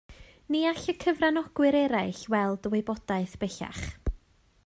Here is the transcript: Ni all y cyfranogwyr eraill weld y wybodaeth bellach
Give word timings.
Ni 0.53 0.61
all 0.69 0.79
y 0.93 0.95
cyfranogwyr 1.03 1.77
eraill 1.81 2.23
weld 2.35 2.67
y 2.69 2.73
wybodaeth 2.77 3.39
bellach 3.45 3.85